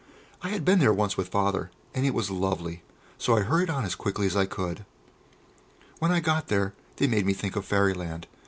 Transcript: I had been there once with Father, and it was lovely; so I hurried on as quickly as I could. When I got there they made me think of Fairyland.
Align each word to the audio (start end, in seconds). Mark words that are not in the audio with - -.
I 0.41 0.49
had 0.49 0.65
been 0.65 0.79
there 0.79 0.91
once 0.91 1.15
with 1.15 1.27
Father, 1.27 1.69
and 1.93 2.07
it 2.07 2.15
was 2.15 2.31
lovely; 2.31 2.81
so 3.19 3.37
I 3.37 3.41
hurried 3.41 3.69
on 3.69 3.85
as 3.85 3.93
quickly 3.93 4.25
as 4.25 4.35
I 4.35 4.47
could. 4.47 4.83
When 5.99 6.11
I 6.11 6.19
got 6.19 6.47
there 6.47 6.73
they 6.95 7.05
made 7.05 7.27
me 7.27 7.33
think 7.35 7.55
of 7.55 7.65
Fairyland. 7.65 8.25